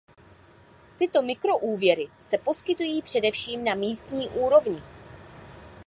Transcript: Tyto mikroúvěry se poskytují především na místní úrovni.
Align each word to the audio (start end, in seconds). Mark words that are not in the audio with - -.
Tyto 0.99 1.21
mikroúvěry 1.21 2.07
se 2.21 2.37
poskytují 2.37 3.01
především 3.01 3.63
na 3.63 3.75
místní 3.75 4.29
úrovni. 4.29 4.83